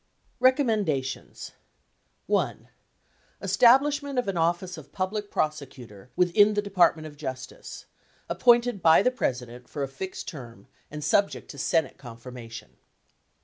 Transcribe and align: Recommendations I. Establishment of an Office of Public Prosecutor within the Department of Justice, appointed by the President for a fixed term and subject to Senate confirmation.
Recommendations 0.39 1.51
I. 2.27 2.55
Establishment 3.39 4.17
of 4.17 4.27
an 4.27 4.35
Office 4.35 4.75
of 4.75 4.91
Public 4.91 5.29
Prosecutor 5.29 6.09
within 6.15 6.55
the 6.55 6.61
Department 6.63 7.05
of 7.05 7.17
Justice, 7.17 7.85
appointed 8.27 8.81
by 8.81 9.03
the 9.03 9.11
President 9.11 9.69
for 9.69 9.83
a 9.83 9.87
fixed 9.87 10.27
term 10.27 10.65
and 10.89 11.03
subject 11.03 11.51
to 11.51 11.59
Senate 11.59 11.99
confirmation. 11.99 12.77